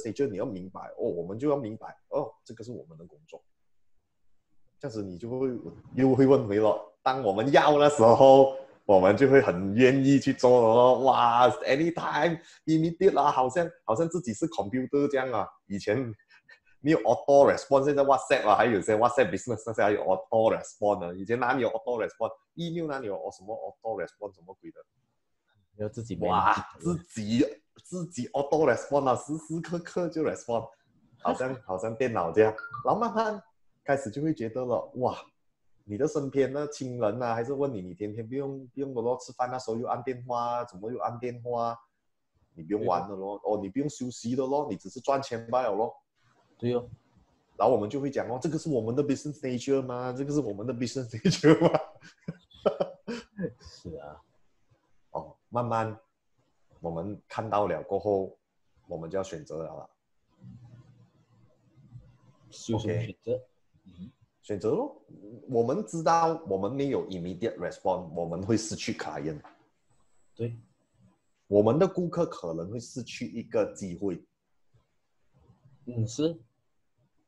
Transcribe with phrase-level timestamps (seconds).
[0.00, 3.42] stage 你要明白哦，我们就要明白哦，这个是我们的工作。
[4.78, 5.48] 这样子你就会
[5.94, 10.98] 又会问回了，当我们要的时候，我们就会很愿意去做哦。
[11.00, 15.46] 哇，anytime immediate 啦，好像好像自己是 computer 这样啊。
[15.66, 16.12] 以前
[16.80, 21.14] 没有 auto response，现在 WhatsApp 啊，还有些 WhatsApp business 那些还有 auto response 呢。
[21.14, 24.80] 以前哪里有 auto response？email 哪里有什么 auto response 什么鬼的？
[25.82, 27.44] 要自己哇，自己
[27.82, 30.68] 自己 auto response 啊，时时刻刻就 respond，
[31.22, 32.54] 好像好像电脑这样。
[32.84, 33.42] 然后慢慢
[33.84, 35.16] 开始就会觉得了，哇，
[35.84, 41.76] 你的身边的亲人啊，还是问你，你天天不用不用的咯，吃饭那时候又按电话，怎么又按电话？
[42.54, 45.94] 你不用玩的咯，哦，你不用休息的咯，你只是赚钱罢了咯。
[46.58, 46.86] 对哦，
[47.56, 50.12] 然后我们就会讲哦，这个是我们的 business nature 吗？
[50.12, 51.80] 这个是我们的 business nature 吗？
[53.60, 54.20] 是啊，哦，
[55.50, 56.00] 慢慢
[56.80, 58.38] 我们看到了过后，
[58.88, 59.90] 我们就要选择了啦。
[62.48, 63.42] 有什么 OK 选择？
[64.42, 65.00] 选择咯，
[65.48, 69.40] 我们知道我们没有 immediate response，我们会失去 client，
[70.34, 70.56] 对，
[71.46, 74.24] 我们的顾客可能会失去一个机会。
[75.84, 76.36] 嗯，是，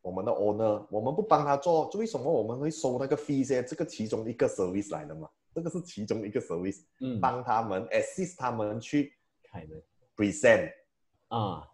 [0.00, 3.62] 我们的 owner，我们不帮他做，为什么我们会收那个 fee 呢？
[3.62, 9.82] 这个其中一个 service 来的嘛，这个是其中一个 service，嗯，帮他们 assist 他们去开门。
[10.16, 10.72] present，
[11.28, 11.68] 啊。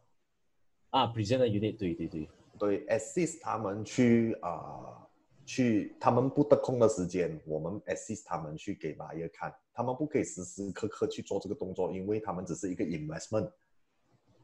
[0.91, 5.07] 啊，present 的有点对对对，对，assist 他们去啊、
[5.45, 13.51] 去他们不得空的时间，我们 assist 他们去给 buyer 看，他们不可以时时刻刻去做这个动作，因为他们只是一个 investment，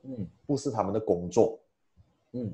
[0.03, 0.29] 嗯。
[0.47, 1.61] 不是他们的工作。
[2.33, 2.53] 嗯，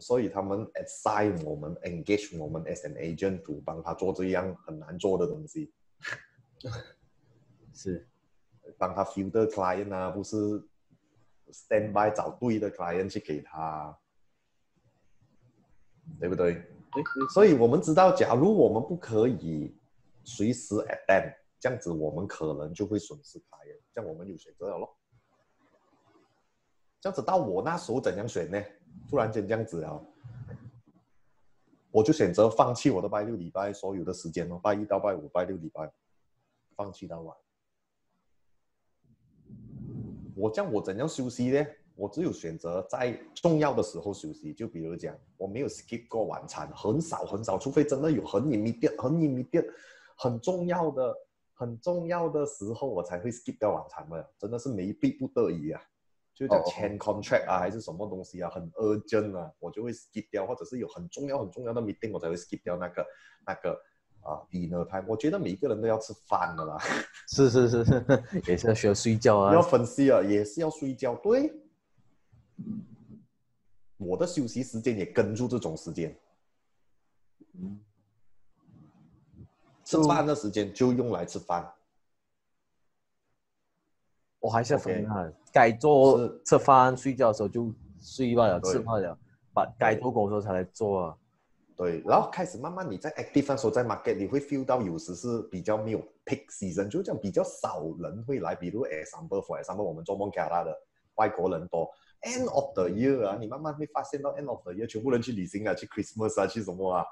[0.00, 5.72] 所以他们 assign 我们 engage 我们 as an agent to 帮他做这样很难做的东西，
[7.74, 8.08] 是，
[8.76, 10.36] 帮他 filter client 啊，不是
[11.50, 13.96] stand by 找对的 client 去给他，
[16.20, 16.62] 对不对？
[17.32, 19.76] 所以我们知道，假如我们不可以
[20.24, 24.97] 随时 attend，这样子我们可能就会损失 client，这样我们有选择了咯。
[27.00, 28.62] 这样子到我那时候怎样选呢？
[29.08, 30.00] 突然间这样子啊，
[31.90, 35.90] 我就选择放弃我的拜六礼拜所有的时间哦，拜一到拜五、拜六礼拜，
[36.74, 37.36] 放弃到晚。
[40.34, 41.66] 我这样我怎样休息呢？
[41.94, 49.68] 我只有选择在重要的时候休息，就比如讲，我没有 skip 过晚餐，很少很少，除非真的有很 immediate、很 immediate、
[50.16, 51.12] 很重要的、
[51.54, 55.82] 很重要的时候，我才会 skip 掉晚餐的，真的是没逼不得已啊。
[56.38, 63.04] 就讲签 contract 啊，还是什么东西啊，很 urgent 啊，我就会 skip 掉，或者是有很重要很重要的 meeting，我才会 skip 掉那个
[63.44, 63.72] 那个
[64.20, 65.04] 啊 dinner time。
[65.08, 66.78] 我觉得每一个人都要吃饭的啦，
[67.26, 71.16] 是是是是，也是要需要睡觉啊要啊，分析啊，也是要睡觉。
[71.16, 71.52] 对，
[73.96, 76.16] 我的休息时间也跟住这种时间，
[77.54, 77.80] 嗯，
[79.82, 81.68] 吃饭的时间就用来吃饭。
[84.48, 87.70] 我还是分开，该做吃饭睡觉的时候就
[88.00, 89.14] 睡罢了，吃罢了，
[89.52, 91.16] 把该做工作才来做啊。
[91.76, 98.54] 对，然后开始慢慢你在 active 那时候在 market，你会 feel 到有时是比较没有 peak season，就这样比较少人会来。
[98.54, 100.74] 比如 example for example，我们做蒙卡拉的
[101.16, 101.86] 外国人多
[102.22, 107.04] ，end of the year 啊，你慢慢会发现到 end of the year 全部人去旅行啊，去 Christmas 啊，去什么啊？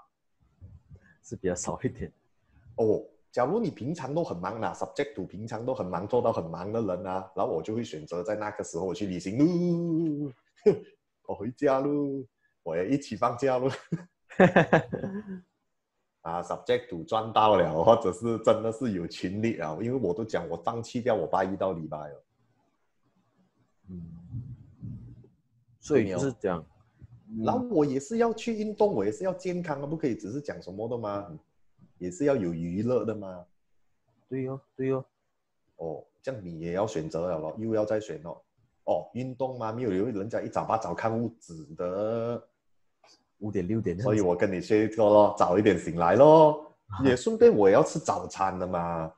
[1.22, 2.10] 是比较少一点。
[2.76, 3.02] 哦，
[3.36, 10.32] 假如你平常都很忙啦，subject to 平常都很忙，做到很忙的人啊，然后我就会选择在那个时候我去旅行喽，
[11.28, 12.24] 我回家喽，
[12.62, 13.68] 我也一起放假喽。
[16.24, 22.24] 啊，subject to 赚到了，或者是真的是有群力啊，因为我都讲我放弃掉我八一到礼拜了。
[23.90, 24.02] 嗯，
[25.78, 26.64] 所以是这样。
[27.44, 31.38] 然后我也是要去运动，我也是要健康啊，不可以只是讲什么的吗？
[31.98, 33.44] 也是要有娱乐的嘛。
[34.28, 35.04] 对哦，对哦，
[35.76, 38.42] 哦，这样你也要选择了咯，又要再选咯。
[38.84, 42.42] 哦，运动嘛，没有有人家一早八早看屋子的，
[43.38, 46.62] 五点六点所以我跟你说过咯，早一点醒来咯。
[47.04, 49.12] 也顺便我也要吃早餐的嘛，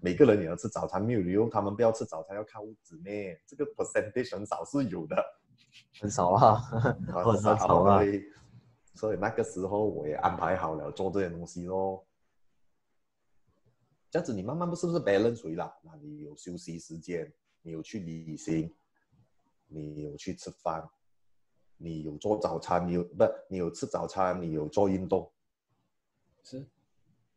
[0.00, 3.10] 每个人也要吃早餐，没有理由他们不要吃早餐要看屋子呢？
[3.46, 5.16] 这个 percentage 很少是有的，
[6.00, 6.56] 很少啊，
[7.08, 8.02] 很少少啊。
[8.92, 12.04] 对所以那个时候我也安排好了做这些东西咯。
[14.10, 15.72] 这样子你慢慢不是不是 balance 回了？
[15.82, 17.32] 那你有休息时间，
[17.62, 18.72] 你有去旅行，
[19.68, 20.88] 你有去吃饭，
[21.76, 25.30] 你有做早餐，你有不你有吃早餐，你有做运动，
[26.42, 26.66] 是，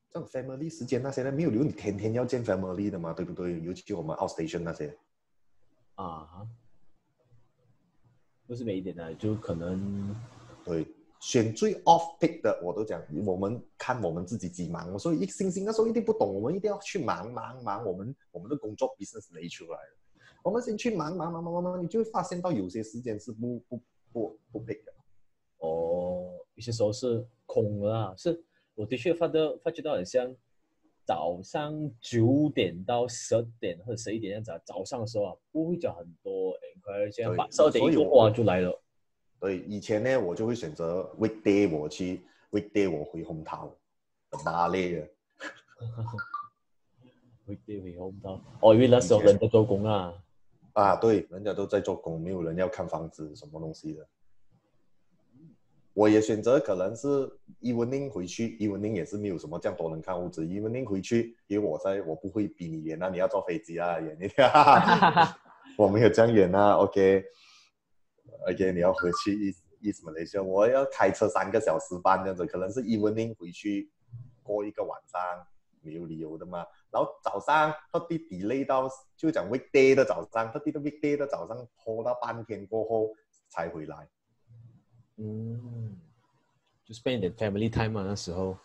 [0.10, 3.62] 这种 family 时间那些呢没有理由你天天要见 family 的嘛，对不对？
[3.62, 4.98] 尤其我们 outstation 那些，
[5.94, 6.48] 啊，
[8.48, 10.16] 不是每一点的，就可能对，
[11.24, 23.80] 选最 off pick 的，我都讲，我们看我们自己几忙，我说一星星那时候一定不懂，我们一定要去忙忙忙，我们我们的工作 business 累出来的，我们先去忙忙忙忙忙忙，你就会发现到有些时间是不不
[24.12, 24.92] 不不 pick 的。
[25.60, 28.44] 哦，有些时候是空了啊，是
[28.76, 30.30] 我的确发的发觉到很像
[31.06, 38.83] 早上九点到十二点或者十一点这样子啊，早上的时候啊不会讲很多 enquiry，这样对把十二点一过所以我哇就来了。
[39.44, 43.76] 对，以以前呢，我就会选择 weekday 我去 weekday 我回红桃，
[44.32, 45.08] 很麻累的。
[47.46, 50.14] 会对会红桃，哦，因为那时候人在做工啊，
[50.72, 54.08] 啊，对，人家都在做工，没有人要看房子什么东西的。
[55.94, 57.30] 我也选择可能是
[57.60, 64.50] evening 回去，evening 也是没有什么这样多人看屋子，evening 回去，因为我在我不会比你远啊，你要坐飞机啊，远一点，
[65.78, 66.78] 我没有这样远啊
[68.48, 73.90] ，OK，OK，、你要回去 East East Malaysia，我要开车三个小时半这样子，可能是 evening 回去
[74.42, 75.20] 过一个晚上，
[75.82, 76.66] 没有理由的嘛。
[76.90, 78.88] 然后早上特地 delay 到，
[79.18, 83.14] 就讲 weekday 的早上，特地的 weekday 的早上拖到半天过后
[83.50, 84.08] 才回来。
[85.18, 86.00] 嗯，
[86.86, 88.58] 就 spend 点 family time 嘛，那时候。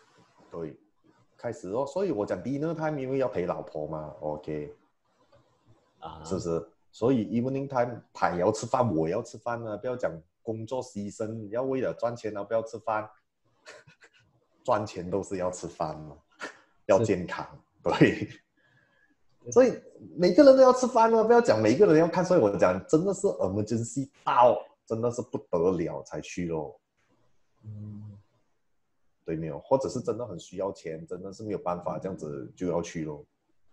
[0.51, 0.75] 对，
[1.37, 4.73] 开始哦，所以我讲 dinner time 因为要陪老婆嘛，OK，
[5.99, 6.69] 啊，是不是？
[6.99, 10.11] 所以 evening time 他也要吃饭，我也要吃饭啊，不要讲
[10.41, 13.09] 工作牺牲，要为了赚钱啊，不要吃饭，
[14.65, 16.17] 赚钱都是要吃饭嘛，
[16.87, 17.47] 要健康，
[17.81, 18.27] 对。
[19.49, 19.81] 所以
[20.17, 22.25] 每个人都要吃饭啊，不要讲每个人要看。
[22.25, 26.77] 所以我讲真的是 emergency 到，真的是不得了才去咯。
[27.63, 28.11] 嗯，
[29.23, 33.25] 对没有，或者是真的很需要钱，真的是没有办法，这样子就要去咯。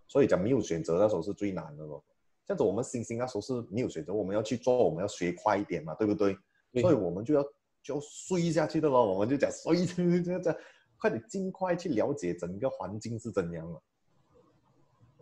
[0.06, 2.04] 所以讲没有选择那时候是最难的咯。
[2.46, 6.36] 这样子我们星星那时候是没有选择，我们要去做，我们要学快一点嘛，对不对？
[6.72, 7.42] 对所以我们就要
[7.82, 10.56] 就要睡下去的咯，我们就讲睡，这样，
[10.98, 13.82] 快点尽快去了解整个环境是怎样了，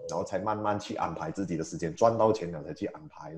[0.08, 3.34] 然后才慢慢去安排自己的时间，赚到钱了才去安排。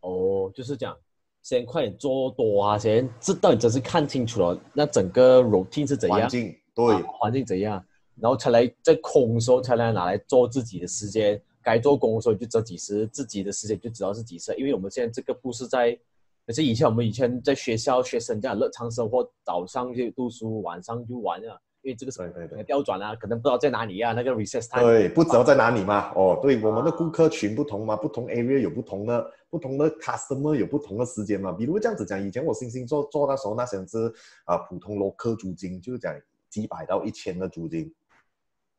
[0.00, 0.96] 哦，就是讲，
[1.42, 7.84] 先快点做多啊，先知道你真是看清楚了，那整个 routine 是怎样环，境对啊环境怎样，
[8.16, 15.98] 然后才来在空的时候才来拿来做自己的时间，该做工的时候就这几时，自己的时间就知道是几时，因为我们现在这个不是在，
[16.46, 22.64] 而且以前我们以前在学校学生这样日常生活，早上就读书，晚上就玩啊，因为这个是对对对。
[22.64, 26.10] 调转啊，可能不知道在哪里啊，那个 recess time，对，不知道在哪里嘛？
[26.14, 31.52] 哦，对，我们的顾客群不同嘛，不同 area 有不同的不同的 customer 有不同的时间嘛。
[31.52, 34.10] 比如这样子讲，以前我星星做做那时候那些是
[34.44, 36.14] 啊、普通 local 租金，就是讲
[36.48, 37.92] 几百到一千的租金。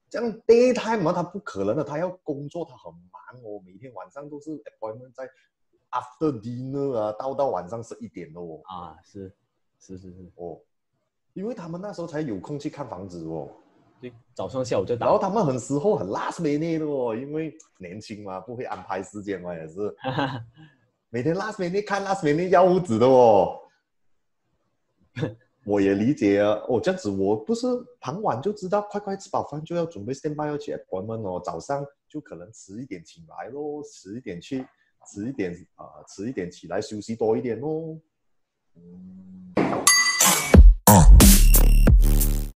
[0.09, 5.29] 这样 daytime 嘛，他不可能的，他要工作，他很忙哦，每天晚上都是 appointment 在
[5.91, 8.59] after dinner 啊，到到晚上十一点的哦。
[8.63, 9.31] 啊，是
[9.79, 10.59] 是是是，哦，
[11.33, 13.49] 因为他们那时候才有空去看房子哦。
[14.01, 19.93] 对，早上下午就打然，后他们很时候很 last minute 的哦，因为年轻嘛，不会安排时间嘛，也是
[21.11, 23.59] 每天 last minute 看 last minute 要屋子的哦。
[25.69, 27.67] 我也理解啊，哦，这样子我不是
[27.99, 34.65] 傍晚就知道，快快吃饱饭就要准备 stand by 要去 appointment 哦，早上就可能迟一点起来咯，迟一点去，
[35.05, 37.99] 迟一点啊、迟一点起来休息多一点喽。
[38.77, 39.53] 嗯